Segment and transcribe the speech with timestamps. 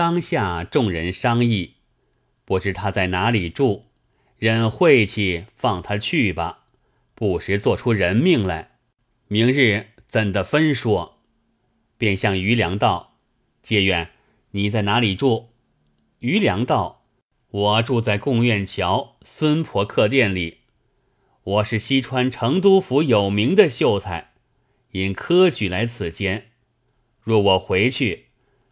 [0.00, 1.74] 当下众人商议，
[2.46, 3.84] 不知他在哪里住，
[4.38, 6.64] 忍晦气放他去吧，
[7.14, 8.78] 不时做出人命来，
[9.28, 11.18] 明日怎的分说？
[11.98, 13.18] 便向余良道
[13.62, 14.12] ：“解元，
[14.52, 15.50] 你在哪里住？”
[16.20, 17.04] 余良道
[17.52, 20.60] ：“我住在贡院桥孙婆客店里，
[21.42, 24.32] 我是西川成都府有名的秀才，
[24.92, 26.52] 因科举来此间。
[27.20, 28.28] 若我回去，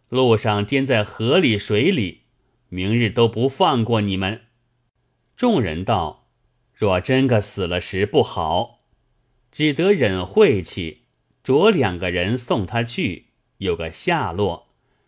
[0.09, 2.23] 路上颠在河里水里，
[2.67, 4.41] 明日都不放过你们。”
[5.37, 6.27] 众人道
[6.75, 8.81] ：“若真个死了时不好，
[9.51, 11.05] 只得忍晦气。”
[11.41, 14.67] 着两个人送他去，有个下落，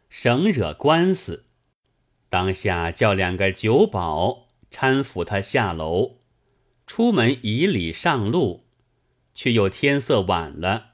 [0.09, 1.45] 省惹官司。
[2.29, 6.21] 当下叫两个酒保搀扶他下楼，
[6.87, 8.65] 出门以礼上路，
[9.35, 10.93] 却又天色晚了。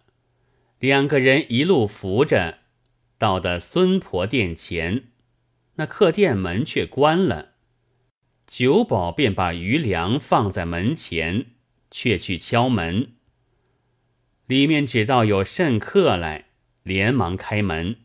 [0.80, 2.58] 两个人一路扶着，
[3.18, 5.06] 到的孙婆店前，
[5.76, 7.54] 那客店门却关了。
[8.46, 11.48] 酒保便把余粮放在门前，
[11.92, 13.14] 却去敲门。
[14.46, 16.46] 里面只道有甚客来，
[16.84, 17.98] 连忙开门。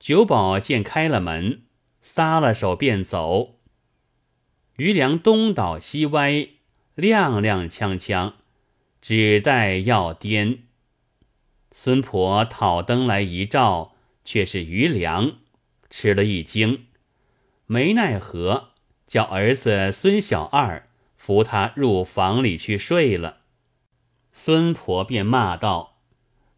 [0.00, 1.62] 酒保见开了门，
[2.02, 3.60] 撒了手便走。
[4.76, 6.48] 余良东倒西歪，
[6.96, 8.32] 踉踉跄跄，
[9.00, 10.64] 只待要颠。
[11.70, 13.93] 孙婆讨灯来一照，
[14.24, 15.38] 却是余良，
[15.90, 16.86] 吃了一惊，
[17.66, 18.70] 没奈何，
[19.06, 23.42] 叫儿子孙小二扶他入房里去睡了。
[24.32, 26.00] 孙婆便骂道：“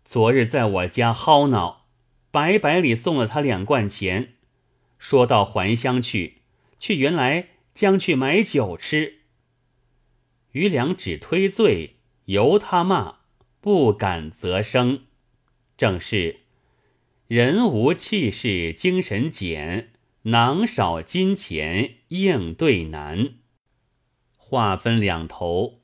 [0.05, 1.87] 昨日在我家薅闹，
[2.31, 4.34] 白白里送了他两贯钱，
[4.98, 6.42] 说到还乡去，
[6.81, 9.20] 却原来将去买酒吃。”
[10.53, 13.17] 余良只推罪，由他骂，
[13.61, 15.03] 不敢责声。
[15.77, 16.46] 正是
[17.29, 19.89] 人无气势，精神减；
[20.31, 23.35] 囊少金钱，应对难。
[24.39, 25.81] 话分两头，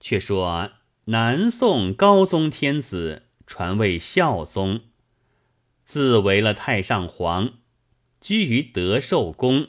[0.00, 0.72] 却说。
[1.06, 4.82] 南宋高宗天子传位孝宗，
[5.84, 7.54] 自为了太上皇，
[8.20, 9.68] 居于德寿宫。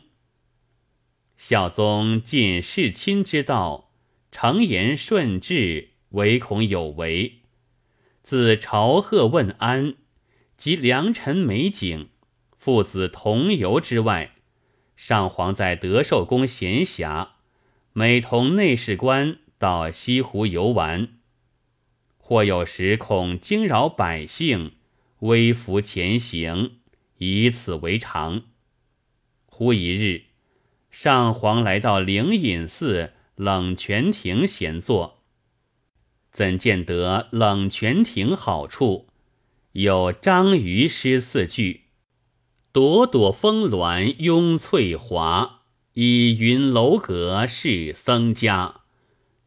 [1.36, 3.92] 孝宗尽世亲之道，
[4.32, 7.42] 诚言顺治，唯恐有违。
[8.22, 9.96] 自朝贺问安
[10.62, 12.10] 及良辰美景，
[12.56, 14.36] 父子同游之外，
[14.96, 17.30] 上皇在德寿宫闲暇，
[17.94, 21.14] 每同内侍官到西湖游玩。
[22.20, 24.74] 或有时恐惊扰百姓，
[25.22, 26.74] 微服前行，
[27.18, 28.44] 以此为常。
[29.48, 30.26] 忽一日，
[30.92, 35.24] 上皇来到灵隐寺冷泉亭闲坐，
[36.32, 39.08] 怎见得冷泉亭好处？
[39.74, 41.86] 有章鱼诗四句
[42.74, 45.62] ：“朵朵峰峦拥翠华，
[45.94, 48.82] 倚云楼阁是僧家。”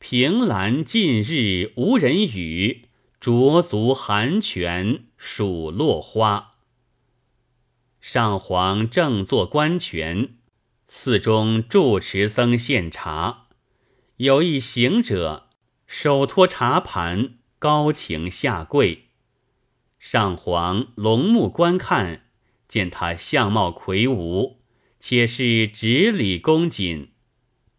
[0.01, 2.89] 凭栏尽日无人语，
[3.21, 6.53] 濯足寒泉数落花。
[8.01, 10.37] 上皇正坐观泉，
[10.89, 13.49] 寺中住持僧献茶，
[14.17, 15.51] 有一行者
[15.87, 19.11] 手托茶盘，高擎下跪。
[20.07, 22.27] 上皇龙目观看，
[22.69, 24.61] 见他相貌魁梧，
[25.01, 27.13] 且是执礼恭谨，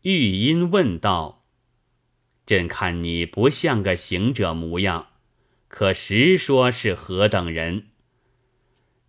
[0.02, 1.46] 玉音问道。
[2.48, 5.10] 朕看你不像个行者模样，
[5.68, 7.90] 可实说是何等人？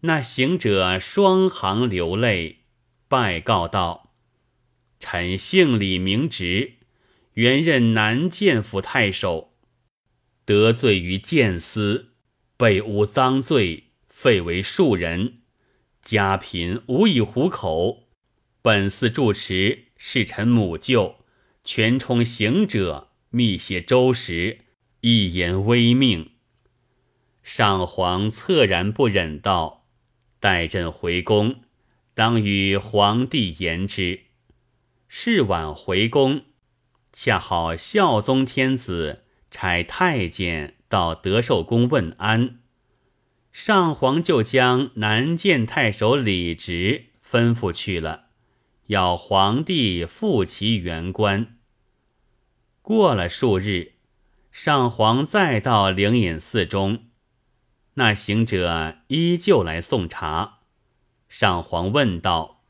[0.01, 2.65] 那行者双行流泪，
[3.09, 4.13] 拜告道
[5.01, 6.75] ：“臣姓李，名直，
[7.33, 9.55] 原任南建府太守，
[10.45, 12.13] 得罪于谏司，
[12.57, 15.39] 被诬赃罪，废为庶人，
[16.03, 18.09] 家贫无以糊口。
[18.63, 21.17] 本寺住持是臣母舅，
[21.65, 24.61] 全充行者。”密写周时，
[25.03, 26.31] 一言微命。
[27.43, 29.85] 上皇恻然不忍道
[30.41, 31.57] ：“待朕回宫，
[32.15, 34.21] 当与皇帝言之。”
[35.07, 36.47] 是晚回宫，
[37.13, 42.61] 恰好孝宗天子差太监到德寿宫问安，
[43.53, 48.27] 上皇就将南谏太守李直吩咐去了，
[48.87, 51.57] 要皇帝复其原官。
[52.83, 53.95] 过了数日，
[54.53, 57.05] 上皇再到灵隐寺中，
[57.95, 60.59] 那行者依旧来送茶。
[61.29, 62.63] 上皇问道：“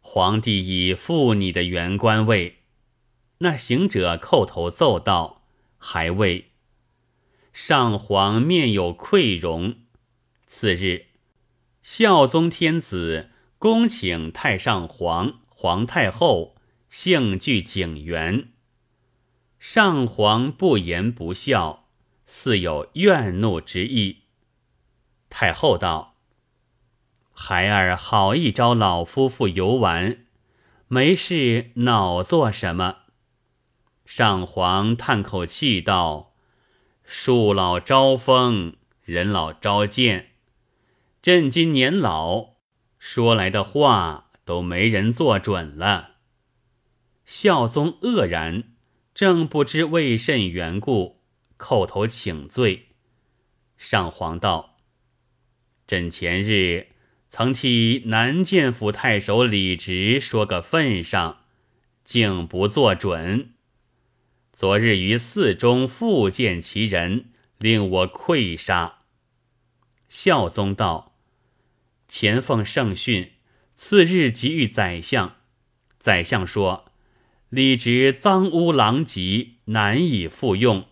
[0.00, 2.58] 皇帝已复你的原官位？”
[3.38, 5.42] 那行者叩头奏道
[5.78, 6.52] ：“还未。”
[7.52, 9.76] 上皇面有愧容。
[10.46, 11.06] 次日，
[11.82, 16.56] 孝宗天子恭请太上皇、皇太后
[16.88, 18.50] 幸聚景园。
[19.58, 21.88] 上皇不言不笑，
[22.26, 24.24] 似有怨怒之意。
[25.28, 26.16] 太后道
[27.32, 30.26] ：“孩儿好一招老夫妇游玩，
[30.88, 32.98] 没事恼做什么？”
[34.06, 36.34] 上皇叹口气道
[37.04, 40.30] ：“树老招风，人老招贱。
[41.20, 42.54] 朕今年老，
[42.98, 46.12] 说来的话都没人做准了。”
[47.26, 48.72] 孝宗愕然。
[49.12, 51.22] 正不知为甚缘故，
[51.58, 52.88] 叩头请罪。
[53.78, 54.76] 上皇道
[55.88, 56.88] ：“朕前日
[57.30, 61.44] 曾替南建府太守李直说个份上，
[62.04, 63.54] 竟不做准。
[64.56, 67.26] 昨日于寺中复见其人，
[67.58, 69.00] 令我愧杀。”
[70.08, 71.14] 孝宗道
[72.08, 73.32] ：“前奉圣训，
[73.76, 75.36] 次日即遇宰相。
[76.00, 76.86] 宰相说。”
[77.50, 80.88] 李直脏污狼藉，难以复用。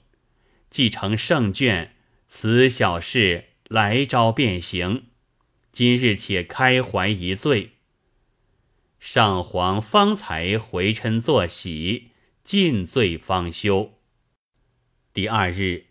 [0.70, 1.90] 继承圣眷，
[2.28, 5.06] 此小事来朝便行。
[5.72, 7.72] 今日且开怀一醉。
[9.00, 12.10] 上皇方才回嗔作喜，
[12.44, 13.94] 尽罪方休。
[15.14, 15.86] 第二日，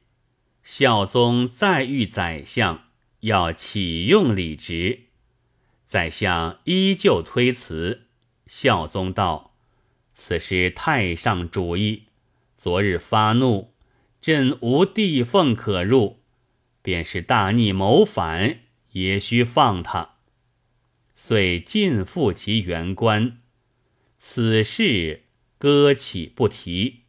[0.61, 2.89] 孝宗再遇宰相，
[3.21, 5.05] 要启用李直。
[5.87, 8.03] 宰相依旧推辞。
[8.45, 9.55] 孝宗道。
[10.13, 12.03] 此是太上主意。
[12.55, 13.73] 昨日发怒，
[14.21, 16.19] 朕无地缝可入，
[16.83, 18.59] 便是大逆谋反，
[18.91, 20.17] 也须放他。
[21.15, 23.39] 遂尽复其原官。
[24.19, 25.22] 此事
[25.63, 27.03] 搁起不提。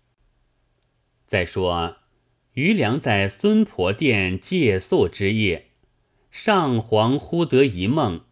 [1.27, 1.97] 再说，
[2.53, 5.73] 余良在孙婆殿借宿之夜，
[6.31, 8.27] 上皇忽得一梦，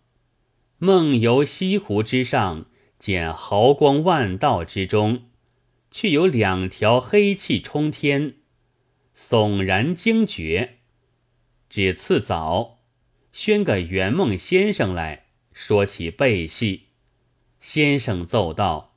[0.79, 2.67] 梦游西湖之上。
[3.01, 5.25] 见毫光万道之中，
[5.91, 8.37] 却有两条黑气冲天，
[9.19, 10.79] 悚然惊觉。
[11.69, 12.85] 只次早，
[13.33, 16.91] 宣个圆梦先生来说起背戏。
[17.59, 18.92] 先生奏道：“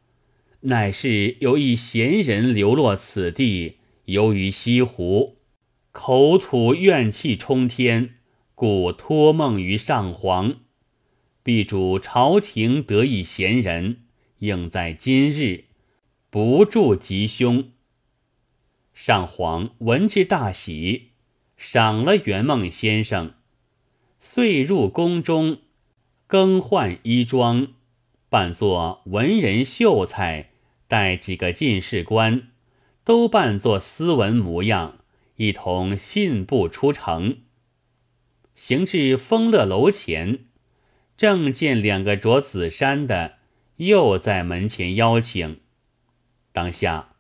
[0.68, 5.38] 乃是有一闲人流落此地，游于西湖，
[5.92, 8.16] 口吐怨气冲天，
[8.56, 10.56] 故托梦于上皇。”
[11.44, 14.06] 必主朝廷得一贤人，
[14.40, 15.66] 应在今日，
[16.32, 17.70] 不助吉凶。
[18.96, 21.10] 上皇闻之大喜，
[21.58, 23.36] 赏了圆梦先生，
[24.20, 25.60] 遂入宫中，
[26.26, 27.68] 更换衣装，
[28.30, 30.50] 扮作文人秀才，
[30.88, 32.50] 带几个进士官，
[33.04, 35.00] 都扮作斯文模样，
[35.38, 37.38] 一同信步出城，
[38.54, 40.46] 行至丰乐楼前。
[41.18, 43.38] 正见两个着紫衫的，
[43.78, 45.62] 又在门前邀请。
[46.52, 47.16] 当下，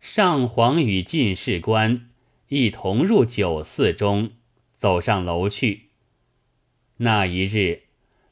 [0.00, 2.08] 上皇与进士官
[2.48, 4.30] 一同入酒肆中，
[4.76, 5.88] 走上楼去。
[6.98, 7.82] 那一日，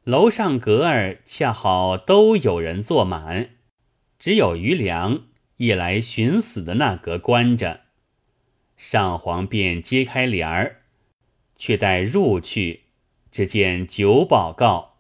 [0.05, 3.57] 楼上阁儿恰好都有人坐满，
[4.21, 5.25] 只有余良
[5.57, 7.81] 一来寻死的那阁关着。
[8.77, 10.83] 上皇便揭开帘儿，
[11.57, 12.85] 却待入去，
[13.33, 14.99] 只见九保告。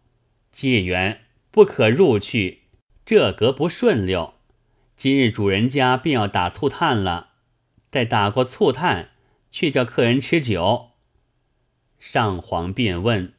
[0.50, 1.20] 解元
[1.50, 2.62] 不可入去，
[3.04, 4.34] 这格不顺溜。
[4.96, 7.34] 今日主人家便要打醋炭了，
[7.90, 9.10] 待打过醋炭，
[9.50, 10.92] 去叫客人吃酒。
[11.98, 13.34] 上皇便问：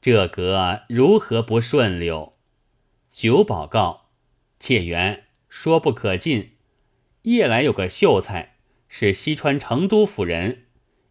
[0.00, 2.34] 这格如何不顺溜？
[3.10, 4.03] 九保告：
[4.66, 6.52] 解元说不可进。
[7.24, 8.54] 夜来有个秀才，
[8.88, 10.62] 是西川成都府人，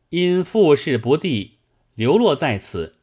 [0.10, 1.60] 因复事不第，
[1.94, 2.96] 流落在此，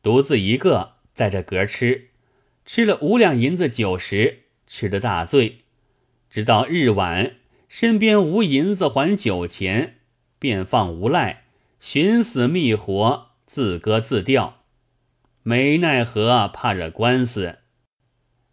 [0.00, 0.92] 独自一个。
[1.12, 2.10] 在这阁吃，
[2.64, 5.62] 吃了五两银子酒食，吃得大醉。
[6.30, 9.98] 直到日晚，身边无银子还酒钱，
[10.38, 11.42] 便放无赖，
[11.80, 14.62] 寻死觅活，自割自吊。
[15.42, 17.58] 没奈何，怕惹官司，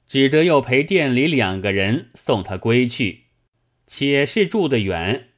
[0.10, 3.28] 只得又陪店里两个人送他归去。
[3.88, 5.30] 且是住得远，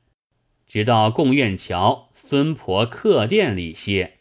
[0.65, 4.17] 直到贡院桥孙婆客店里歇，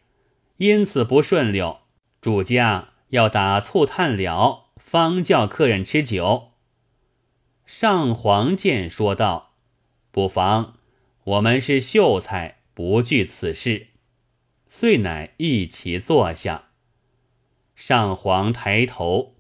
[0.59, 1.79] 因此不顺溜。
[2.21, 2.89] 主家。
[3.11, 6.53] 要打醋炭了，方叫客人吃酒。
[7.67, 9.57] 上皇见说道
[10.13, 10.79] ：“不妨，
[11.25, 13.89] 我们是秀才，不惧此事。”
[14.71, 16.69] 遂乃一齐坐下。
[17.75, 19.35] 上皇抬头，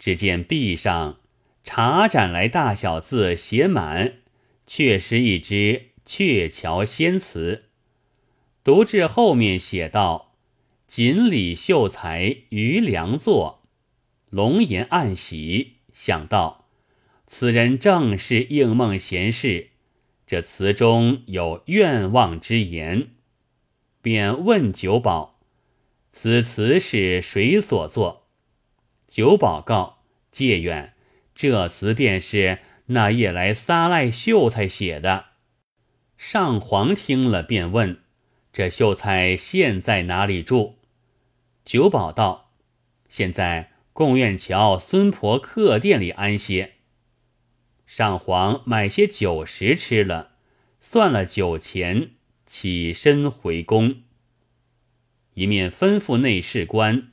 [0.00, 1.20] 只见壁上
[1.62, 4.14] 茶盏来大小字写满，
[4.66, 7.66] 却是一只鹊桥仙词。
[8.64, 10.26] 读至后面写道。
[10.90, 13.62] 锦鲤秀才余良作，
[14.28, 16.66] 龙颜暗喜，想到
[17.28, 19.68] 此人正是应梦贤士，
[20.26, 23.10] 这词中有愿望之言，
[24.02, 25.38] 便问九保
[26.10, 28.19] ：“此词是谁所作？”
[29.10, 30.94] 九保告：“介远，
[31.34, 35.30] 这词便是那夜来撒赖秀才写的。”
[36.16, 38.04] 上皇听了，便问
[38.52, 40.78] ：“这秀才现在哪里住？”
[41.66, 42.52] 九保道
[43.10, 46.74] ：“现在贡院桥孙婆客店里安歇。”
[47.84, 50.36] 上皇买些酒食吃了，
[50.78, 52.12] 算了酒钱，
[52.46, 54.02] 起身回宫。
[55.34, 57.10] 一面吩咐内侍官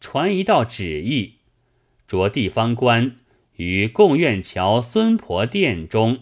[0.00, 1.33] 传一道旨意，
[2.14, 3.16] 着地方官
[3.56, 6.20] 于贡院桥孙婆店中。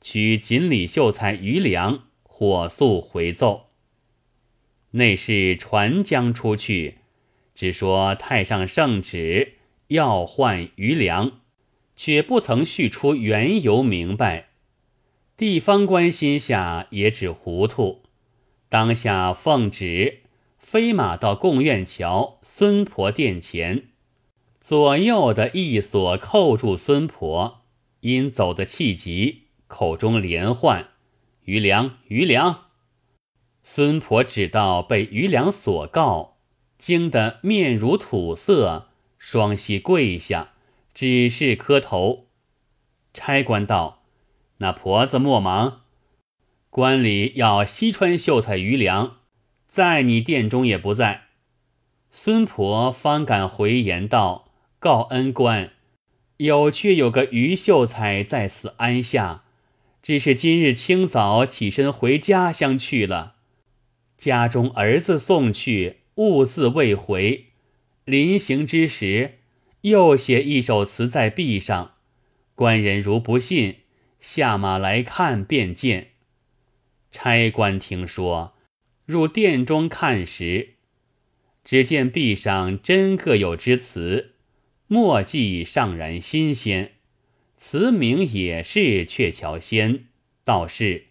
[0.00, 3.66] 取锦鲤秀才余良，火速回奏。
[4.92, 6.98] 内侍传将出去，
[7.54, 9.54] 只说太上圣旨
[9.88, 11.40] 要换余良，
[11.96, 14.50] 却不曾叙出缘由明白。
[15.36, 18.02] 地方官心下也只糊涂，
[18.68, 20.20] 当下奉旨
[20.58, 23.88] 飞马到贡院桥孙婆殿前，
[24.68, 27.62] 左右的一锁扣住孙婆，
[28.00, 29.44] 因走得气急。
[29.66, 30.88] 口中连唤
[31.44, 32.66] 余良，余良。
[33.62, 36.36] 孙婆只道被余良所告，
[36.76, 40.50] 惊得面如土色，双膝跪下，
[40.92, 42.26] 只是磕头。
[43.14, 44.02] 差官道
[44.58, 45.84] ：“那婆子莫忙，
[46.68, 49.16] 官里要西川秀才余良，
[49.66, 51.28] 在你殿中也不在。”
[52.12, 54.44] 孙婆方敢回言道
[54.78, 55.72] ：“告恩官，
[56.38, 59.44] 有却有个余秀才在此安下。”
[60.00, 63.34] 只是今日清早起身回家乡去了，
[64.16, 67.48] 家中儿子送去，兀自未回。
[68.04, 69.40] 临行之时，
[69.82, 71.96] 又写一首词在壁上。
[72.54, 73.80] 官人如不信，
[74.18, 76.12] 下马来看便见。
[77.10, 78.54] 差官听说，
[79.04, 80.76] 入殿中看时，
[81.64, 84.36] 只见壁上真各有之词，
[84.90, 86.92] 墨迹尚然新鲜。
[87.58, 89.94] 词名也是《鹊桥仙》，
[90.44, 91.08] 道是：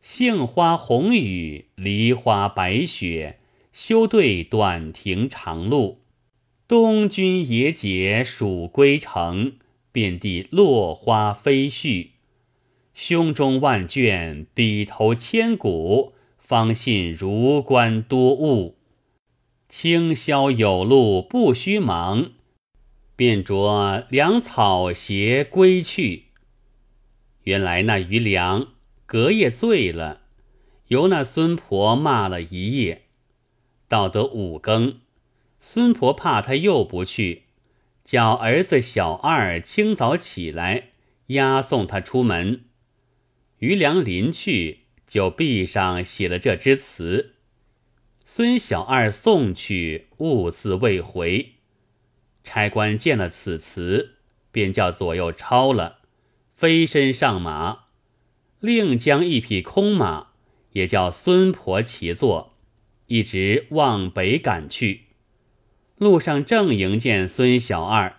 [0.00, 3.38] 杏花红雨，梨花白雪，
[3.70, 5.98] 休对短亭长路。
[6.66, 9.56] 东君也解蜀归程，
[9.92, 12.12] 遍地落花飞絮。
[12.94, 18.76] 胸中万卷，笔头千古，方信如观多物。
[19.68, 22.30] 清宵有路不须忙。
[23.20, 26.28] 便着粮草鞋归去。
[27.42, 28.68] 原来那余粮
[29.04, 30.22] 隔夜醉了，
[30.86, 33.08] 由那孙婆骂了一夜。
[33.86, 35.00] 到得五更，
[35.60, 37.42] 孙婆怕他又不去，
[38.02, 40.92] 叫儿子小二清早起来
[41.26, 42.64] 押送他出门。
[43.58, 47.34] 余良临去，就壁上写了这支词。
[48.24, 51.56] 孙小二送去，兀自未回。
[52.42, 54.16] 差官见了此词，
[54.50, 55.98] 便叫左右抄了，
[56.56, 57.84] 飞身上马，
[58.58, 60.28] 另将一匹空马，
[60.72, 62.54] 也叫孙婆骑坐，
[63.06, 65.06] 一直往北赶去。
[65.96, 68.16] 路上正迎见孙小二，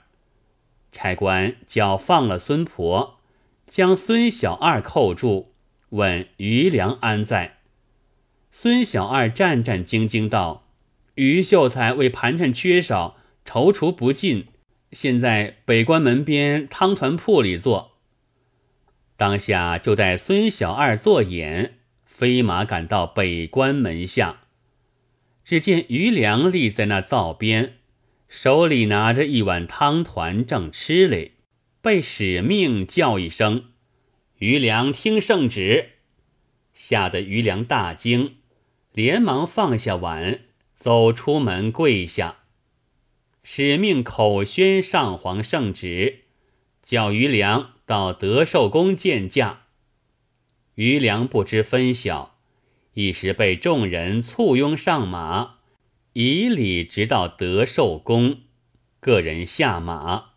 [0.92, 3.20] 差官叫放了孙婆，
[3.68, 5.54] 将孙小二扣住，
[5.90, 7.58] 问余良安在。
[8.52, 10.68] 孙小二战战兢兢道
[11.16, 14.48] ：“余秀才为盘缠缺少。”踌躇不进，
[14.92, 17.98] 现在北关门边汤团铺里坐。
[19.18, 24.42] 当下就带孙小二坐眼，飞马赶到北关门下，
[25.44, 27.76] 只见余良立在那灶边，
[28.28, 31.34] 手里拿着一碗汤团，正吃嘞。
[31.82, 33.72] 被使命叫一声
[34.38, 35.94] ：“余良听圣旨！”
[36.76, 38.36] 吓得余良大惊，
[38.94, 40.42] 连忙放下碗，
[40.76, 42.41] 走出门跪下。
[43.44, 46.20] 使命口宣上皇圣旨，
[46.84, 49.64] 叫余良到德寿宫见驾。
[50.76, 52.38] 余良不知分晓，
[52.94, 55.56] 一时被众人簇拥上马，
[56.14, 58.42] 以礼直到德寿宫。
[59.00, 60.34] 个人下马，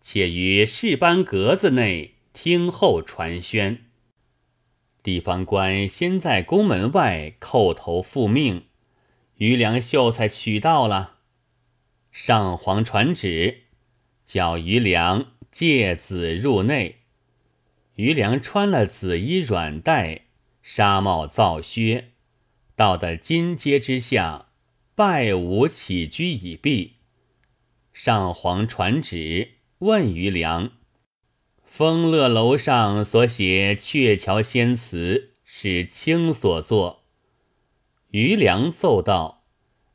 [0.00, 3.84] 且于士班阁子内听候传宣。
[5.02, 8.64] 地方官先在宫门外叩头复命，
[9.36, 11.17] 余良秀才取到了。
[12.20, 13.58] 上皇传旨，
[14.26, 16.96] 叫余良借子入内。
[17.94, 20.22] 余良穿了紫衣软带，
[20.60, 22.10] 纱帽皂靴，
[22.74, 24.48] 到的金阶之下，
[24.96, 26.96] 拜舞起居已毕。
[27.92, 30.72] 上皇传旨问余良
[31.62, 37.04] ：“丰乐楼上所写《鹊桥仙词》是卿所作？”
[38.10, 39.44] 余良奏道：“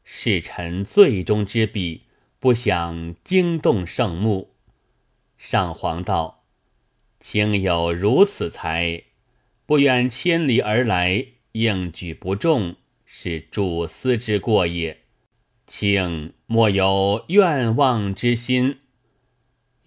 [0.06, 2.04] 是臣最终之笔，
[2.44, 4.54] 不想惊动圣目。”
[5.40, 6.44] 上皇道
[7.18, 9.04] ：“卿有如此才，
[9.66, 15.04] 不远千里而来，应举不中，是主司之过也。
[15.68, 18.80] 卿莫有愿望之心。”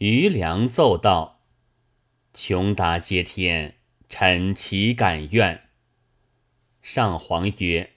[0.01, 1.43] 余良奏道
[2.33, 3.75] ：“穷达接天，
[4.09, 5.65] 臣岂敢愿？”
[6.81, 7.91] 上皇曰：“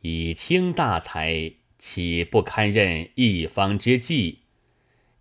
[0.00, 4.40] 以卿大才，岂不堪任一方之计？”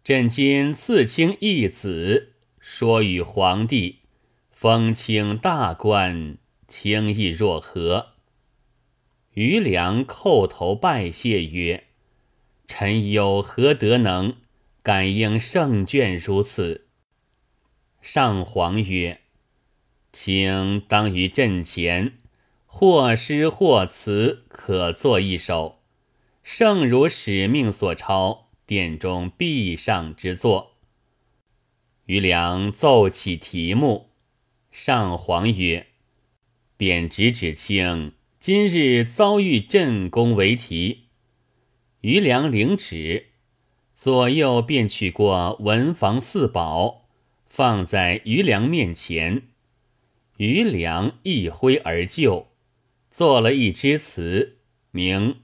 [0.03, 3.99] 朕今赐卿一子，说与皇帝，
[4.51, 6.37] 封卿大官，
[6.67, 8.13] 卿意若何？
[9.33, 11.87] 余良叩头拜谢曰
[12.67, 14.37] ：“臣有何德能，
[14.81, 16.87] 敢应圣眷如此？”
[18.01, 19.19] 上皇曰
[20.13, 22.13] ：“卿当于朕前，
[22.65, 25.76] 或诗或词，可作一首，
[26.49, 30.77] 圣如使命所抄。”殿中壁上之作，
[32.05, 34.11] 余良奏起题目。
[34.71, 35.87] 上皇曰
[36.77, 41.07] ：“贬直指卿今日遭遇朕宫为题。”
[41.99, 43.27] 余良领旨，
[43.93, 47.09] 左右便取过文房四宝，
[47.45, 49.43] 放在余良面前。
[50.37, 52.47] 余良一挥而就，
[53.11, 54.57] 作了一支词，
[54.91, 55.33] 名《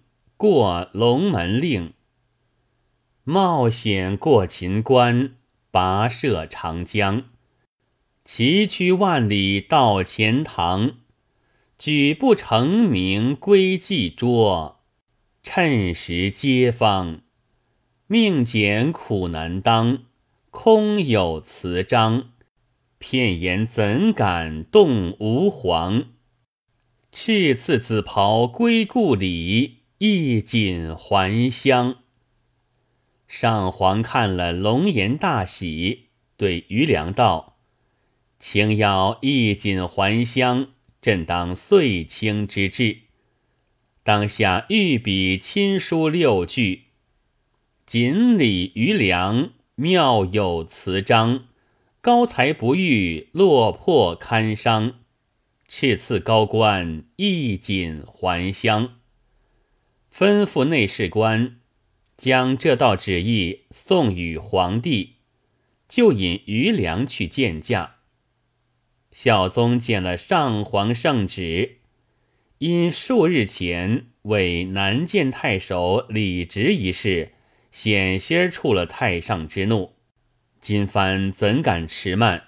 [0.43, 1.87] 过龙门令》。
[3.23, 5.35] 冒险过秦关，
[5.71, 7.23] 跋涉长江，
[8.25, 10.97] 崎岖万里到钱塘。
[11.77, 14.81] 举不成名归寄桌，
[15.41, 17.21] 趁时街坊。
[18.07, 19.99] 命简苦难当，
[20.49, 22.31] 空有词章。
[22.97, 26.07] 片言怎敢动吾皇？
[27.13, 31.99] 赤赐紫袍归故里，衣锦还乡。
[33.25, 37.55] 上皇看了，龙颜大喜，对余良道
[38.37, 43.03] ：“卿要衣锦还乡，朕当遂卿之志。
[44.03, 46.87] 当下御笔亲书六句：
[47.85, 51.45] 锦鲤余良，妙有词章，
[52.01, 54.95] 高才不遇，落魄堪伤。
[55.69, 58.95] 敕赐高官，衣锦还乡。
[60.15, 61.57] 吩咐内侍官。”
[62.15, 65.15] 将这道旨意送与皇帝，
[65.89, 67.95] 就引余良去见驾。
[69.11, 71.79] 孝宗见了上皇圣旨，
[72.59, 77.33] 因数日前为南见太守李直一事，
[77.71, 79.93] 险些触了太上之怒，
[80.61, 82.43] 今番怎敢迟慢？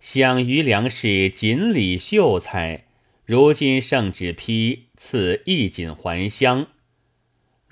[0.00, 2.86] 想余良是锦鲤秀才，
[3.24, 6.66] 如今圣旨批赐衣锦还乡。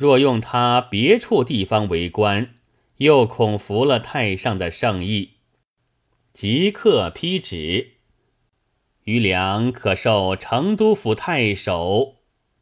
[0.03, 2.57] 若用他别处地方为官，
[2.97, 5.35] 又恐服了太上的圣意，
[6.33, 7.93] 即刻批旨。
[9.05, 12.17] 余良可受成都府太守，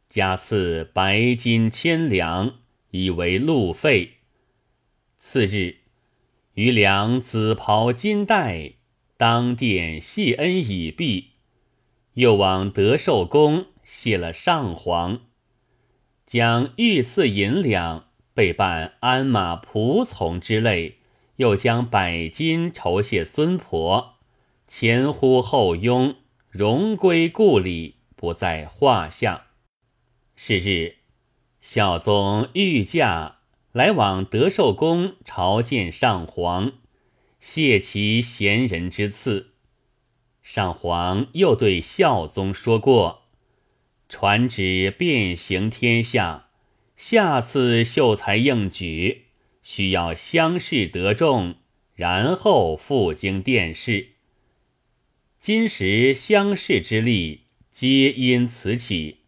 [0.07, 2.59] 加赐白金千两，
[2.91, 4.17] 以为路费。
[5.17, 5.77] 次日，
[6.53, 8.73] 余良紫袍金带，
[9.17, 11.31] 当殿谢恩已毕，
[12.13, 15.21] 又往德寿宫谢了上皇。
[16.31, 20.99] 将御赐银两备办鞍马仆从之类，
[21.35, 24.13] 又将百金酬谢孙婆，
[24.65, 26.15] 前呼后拥，
[26.49, 29.47] 荣归故里，不在话下。
[30.33, 30.99] 是日，
[31.59, 33.39] 孝宗御驾
[33.73, 36.71] 来往德寿宫朝见上皇，
[37.41, 39.51] 谢其贤人之赐。
[40.41, 43.20] 上皇又对孝宗说过。
[44.11, 46.49] 传旨遍行天下，
[46.97, 49.27] 下次秀才应举，
[49.63, 51.55] 需要乡试得中，
[51.95, 54.09] 然后赴京殿试。
[55.39, 59.19] 今时乡试之力，皆因此起，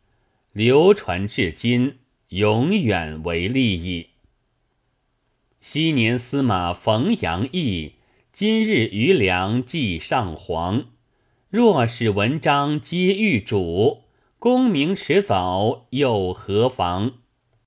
[0.52, 4.10] 流传至今，永远为利益。
[5.62, 7.94] 昔年司马冯阳义，
[8.34, 10.90] 今日余良继上皇，
[11.50, 14.03] 若使文章皆御主。
[14.44, 17.14] 功名迟早又何妨？